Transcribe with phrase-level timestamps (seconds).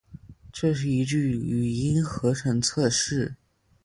[0.51, 3.35] 这是一句语音合成测试